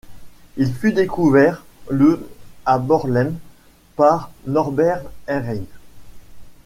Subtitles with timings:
[0.57, 2.27] Il fut découvert le
[2.65, 3.35] à Bornheim
[3.95, 5.67] par Norbert Ehring.